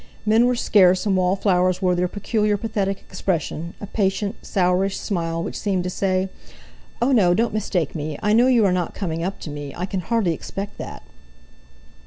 [0.25, 5.55] Men were scarce, and wallflowers wore their peculiar, pathetic expression, a patient, sourish smile which
[5.59, 6.27] seemed to say:
[7.03, 7.35] "Oh, no!
[7.35, 9.75] don't mistake me, I know you are not coming up to me.
[9.75, 11.03] I can hardly expect that!"